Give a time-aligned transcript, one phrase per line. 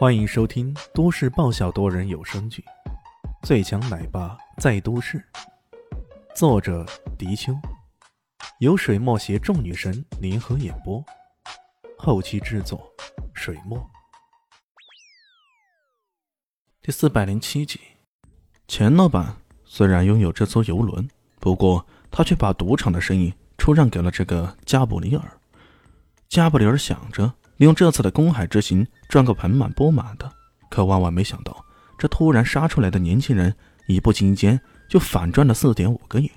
[0.00, 2.64] 欢迎收听都市爆笑多人有声剧
[3.46, 5.18] 《最强奶爸在都市》，
[6.34, 6.86] 作者：
[7.18, 7.52] 迪秋，
[8.60, 11.04] 由水墨携众女神联合演播，
[11.98, 12.90] 后期制作：
[13.34, 13.78] 水墨。
[16.80, 17.78] 第四百零七集，
[18.68, 19.36] 钱老板
[19.66, 21.06] 虽然拥有这艘游轮，
[21.38, 25.38] 不过他却把赌场的生意出让给了这个加布里尔。
[26.26, 27.34] 加布里尔想着。
[27.60, 30.32] 利用这次的公海之行赚个盆满钵满的，
[30.70, 31.62] 可万万没想到，
[31.98, 33.54] 这突然杀出来的年轻人
[33.86, 36.32] 一不经意间就反赚了四点五个亿。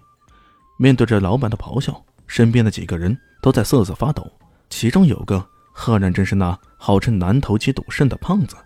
[0.78, 4.30] 面对着老板的咆哮，身边的几个人都在瑟瑟发抖。
[4.70, 8.58] 其中有个赫然正是那号称南头旗赌圣的胖子。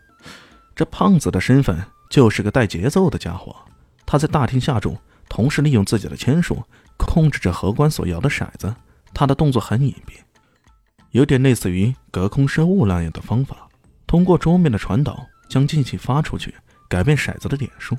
[0.76, 3.56] 这胖子的身份就是个带节奏的家伙。
[4.04, 4.98] 他在大厅下注，
[5.30, 6.64] 同时利用自己的签术
[6.98, 8.74] 控制着荷官所摇的骰子。
[9.14, 10.14] 他的动作很隐蔽。
[11.12, 13.68] 有点类似于隔空生物那样的方法，
[14.06, 16.54] 通过桌面的传导将劲气发出去，
[16.90, 17.98] 改变骰子的点数。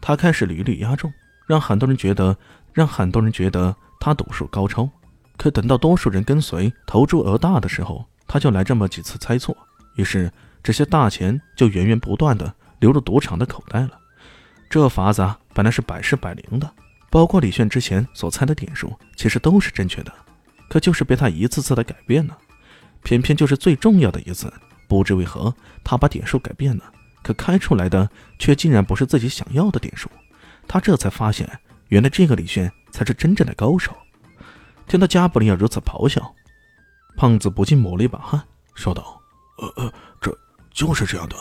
[0.00, 1.12] 他开始屡屡压中，
[1.46, 2.36] 让很多人觉得
[2.72, 4.88] 让很多人觉得他赌术高超。
[5.36, 9.56] 可等到多数人跟随投注额大的时候，他就来这么几次猜错，
[9.96, 10.30] 于是
[10.62, 13.98] 这些大钱就源源不断的流入赌场的口袋了。
[14.68, 16.70] 这法子本来是百试百灵的，
[17.10, 20.12] 包括李炫之前所猜的点数，其实都是正确的。
[20.72, 22.38] 可就是被他一次次的改变了，
[23.02, 24.50] 偏偏就是最重要的一次，
[24.88, 26.90] 不知为何他把点数改变了，
[27.22, 30.08] 可开出来的却竟然不是自己想要的点数。
[30.66, 31.46] 他这才发现，
[31.88, 33.94] 原来这个李炫才是真正的高手。
[34.86, 36.34] 听到加布里尔如此咆哮，
[37.18, 38.42] 胖子不禁抹了一把汗，
[38.74, 39.20] 说道
[39.60, 39.92] ：“呃呃，
[40.22, 40.34] 这
[40.72, 41.36] 就是这样的，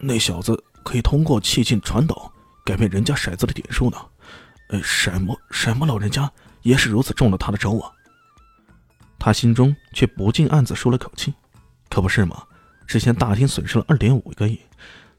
[0.00, 2.32] 那小子可以通过气劲传导
[2.64, 3.96] 改变人家骰子的点数呢。
[4.70, 6.28] 呃，什么什么老人家
[6.62, 7.92] 也是如此中了他的招啊。”
[9.18, 11.34] 他心中却不禁暗自舒了口气，
[11.88, 12.42] 可不是吗？
[12.86, 14.60] 之前大厅损失了二点五个亿，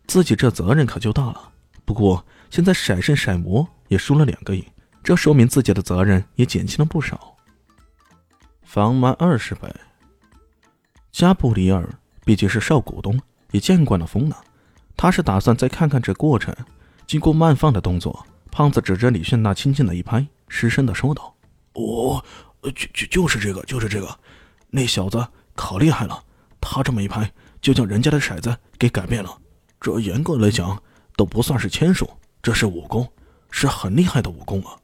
[0.07, 1.51] 自己这责任可就大了。
[1.83, 4.65] 不过现在骰圣骰魔也输了两个亿，
[5.03, 7.35] 这说明自己的责任也减轻了不少。
[8.63, 9.69] 房满二十倍。
[11.11, 11.89] 加布里尔
[12.23, 13.19] 毕竟是少股东，
[13.51, 14.39] 也见惯了风浪，
[14.95, 16.55] 他是打算再看看这过程。
[17.05, 21.35] 经过慢放的动作，胖子指着李炫那轻轻的一拍，失声的说道
[21.73, 22.23] ：“我。”
[22.61, 24.19] 呃就就就是这个，就是这个，
[24.69, 25.25] 那小子
[25.55, 26.23] 可厉害了，
[26.59, 27.31] 他这么一拍，
[27.61, 29.37] 就将人家的骰子给改变了。
[29.79, 30.81] 这严格来讲，
[31.15, 32.09] 都不算是签术，
[32.41, 33.07] 这是武功，
[33.51, 34.75] 是很厉害的武功啊。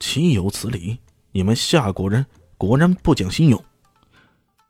[0.00, 0.98] 岂有此理！
[1.30, 2.26] 你们夏国人
[2.58, 3.64] 果然不讲信用。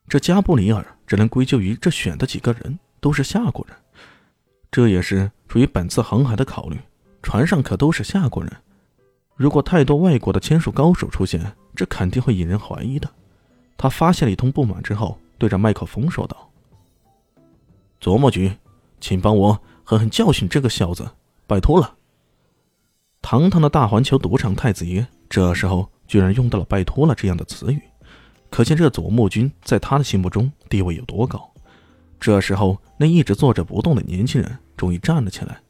[0.07, 3.77] 这加布里尔只能归咎于这选的几个人都是夏国人，
[4.71, 6.79] 这也是出于本次航海的考虑，
[7.23, 8.53] 船上可都是夏国人。
[9.37, 13.11] 如果太多外国的签术高手出现，这肯定会引人怀疑的。
[13.77, 16.51] 他发泄了一通不满之后，对着麦克风说道
[18.01, 18.53] ：“琢磨局，
[19.01, 21.11] 请帮我狠狠教训这个小子，
[21.47, 21.97] 拜托了。”
[23.21, 27.81] 堂堂的大环球赌场太子爷，这时候居然用到了“拜托了”这样的词语，
[28.51, 31.51] 可见这左木君在他的心目中地位有多高。
[32.21, 35.61] 这时候，那一直坐着不动的年轻人终于站了起来，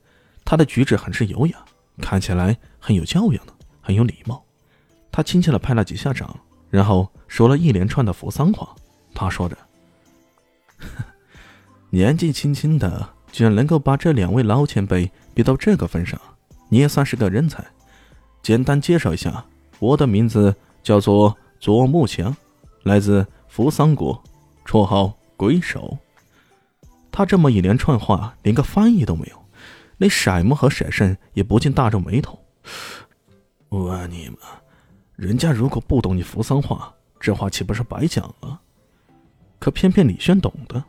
[0.44, 1.56] 他的举止很是优雅，
[2.02, 3.53] 看起来很有教养的。
[3.84, 4.42] 很有礼貌，
[5.12, 6.34] 他轻轻的拍了几下掌，
[6.70, 8.74] 然后说了一连串的扶桑话。
[9.14, 9.58] 他说着
[11.90, 16.18] ：“年纪轻轻的，居然能够把这两位老前辈逼到这个份上，
[16.70, 17.62] 你也算是个人才。
[18.42, 19.44] 简单介绍一下，
[19.78, 22.34] 我的名字叫做左木强，
[22.84, 24.20] 来自扶桑国，
[24.64, 25.98] 绰号鬼手。”
[27.12, 29.44] 他这么一连串话，连个翻译都没有，
[29.98, 32.40] 那骰木和骰圣也不禁大皱眉头。
[33.74, 34.36] 我你妈！
[35.16, 38.60] 人家如果不懂你扶桑话，这话岂不是白讲了？
[39.58, 40.82] 可偏偏李轩懂得，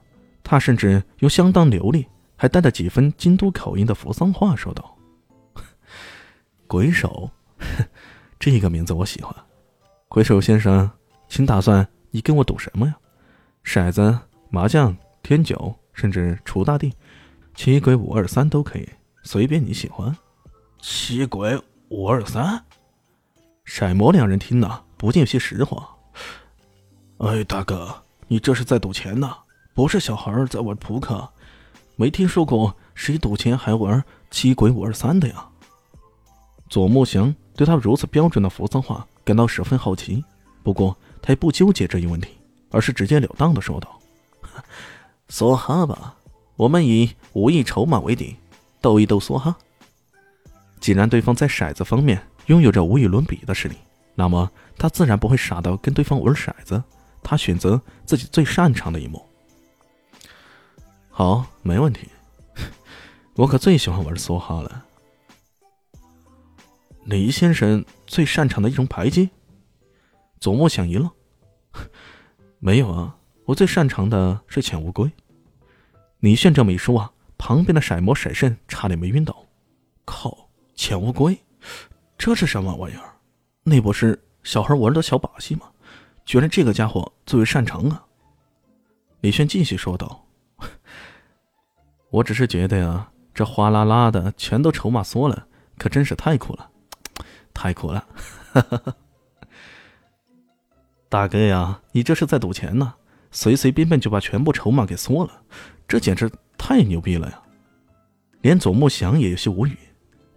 [0.43, 4.95] 他甚至用相当流利，还带着几分京都口音的扶桑话说道
[6.67, 7.31] ：“鬼手，
[8.37, 9.35] 这个名字我喜欢。
[10.07, 10.87] 鬼手先生，
[11.27, 12.95] 请打算你跟我赌什么呀？
[13.63, 14.15] 骰子、
[14.51, 16.93] 麻将、天九，甚至锄大地，
[17.55, 18.87] 七鬼五二三都可以，
[19.23, 20.15] 随便你喜欢。
[20.79, 21.59] 七鬼。”
[21.89, 22.65] 五二三，
[23.65, 25.89] 骰魔两人听了不禁有些实话。
[27.17, 29.35] 哎，大哥，你这是在赌钱呢，
[29.73, 31.27] 不是小孩在玩扑克。
[31.95, 35.47] 没听说过谁赌钱还玩七鬼五二三的呀。
[36.69, 40.23] 左木祥对他如此标准的扶桑话感到十分好奇，
[40.61, 42.29] 不过他也不纠结这一问题，
[42.69, 43.99] 而是直截了当的说道
[45.29, 46.15] ：“梭哈吧，
[46.55, 48.35] 我们以五亿筹码为底，
[48.81, 49.55] 斗一斗梭哈。”
[50.81, 53.75] 既然对方在骰子方面拥有着无与伦比的实力，
[54.13, 56.83] 那么他自然不会傻到跟对方玩骰子。
[57.23, 59.25] 他选择自己最擅长的一幕。
[61.09, 62.07] 好，没问题。
[63.35, 64.85] 我可最喜欢玩梭哈了。
[67.05, 69.29] 李先生最擅长的一种牌技？
[70.39, 71.09] 左木想一愣。
[72.59, 75.11] 没有啊，我最擅长的是潜乌龟。
[76.19, 79.45] 李炫这么一说啊，旁边的色魔色圣差点没晕倒。
[80.05, 81.37] 靠，潜乌龟，
[82.17, 83.13] 这是什么玩意儿？
[83.63, 85.67] 那不是小孩玩的小把戏吗？
[86.23, 88.03] 居然这个家伙最为擅长啊！
[89.21, 90.25] 李轩继续说道
[92.09, 95.47] ：“我只是觉得呀，这哗啦啦的全都筹码缩了，
[95.77, 96.69] 可真是太酷了，
[97.53, 98.07] 太酷了！
[101.09, 102.95] 大哥呀，你这是在赌钱呢？
[103.31, 105.41] 随随便便就把全部筹码给缩了，
[105.87, 107.41] 这简直太牛逼了呀！”
[108.41, 109.77] 连左木祥也有些无语，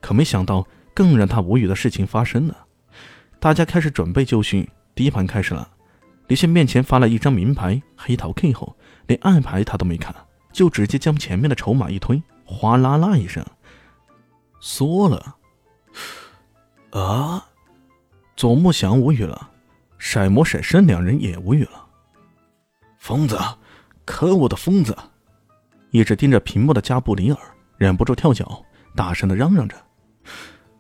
[0.00, 0.66] 可没想到
[0.98, 2.66] 更让他无语的事情发生了。
[3.38, 5.70] 大家开始准备就绪，第一盘开始了。
[6.26, 10.12] 李现面前发了一张名牌黑桃 K 后，连暗牌他都没看，
[10.52, 13.46] 就直接将前面的筹码一推，哗啦啦一声，
[14.58, 15.36] 缩了。
[16.90, 17.46] 啊！
[18.34, 19.50] 左木祥无语了，
[20.00, 21.86] 色魔色身两人也无语了。
[22.98, 23.38] 疯子，
[24.04, 24.96] 可恶的疯子！
[25.92, 27.38] 一直盯着屏幕的加布里尔
[27.76, 28.64] 忍不住跳脚，
[28.96, 29.76] 大声的嚷嚷着：“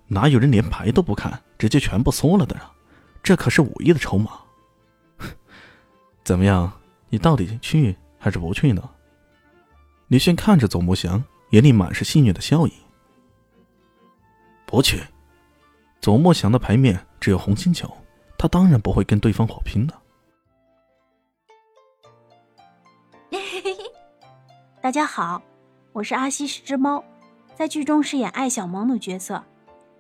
[0.08, 2.58] 哪有人连牌都不看，直接全部缩了的？
[3.22, 4.32] 这可是五亿的筹码！”
[6.24, 6.72] 怎么样？
[7.10, 8.90] 你到底去还是不去呢？
[10.08, 12.72] 李炫看着左木祥，眼里满是戏谑的笑意。
[14.66, 15.02] 不去。
[16.00, 17.90] 左木祥的牌面只有红心球，
[18.38, 19.94] 他当然不会跟对方火拼的。
[24.80, 25.42] 大家好，
[25.92, 27.02] 我是阿西是只猫，
[27.54, 29.42] 在剧中饰演艾小萌的角色。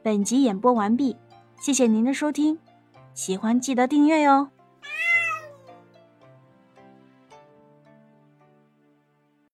[0.08, 1.18] 本集演播完毕，
[1.60, 2.58] 谢谢您的收听，
[3.12, 4.48] 喜欢记得订阅哟。